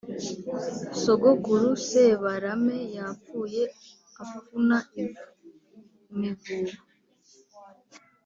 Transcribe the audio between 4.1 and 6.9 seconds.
apfuna ivu.-Imivuba.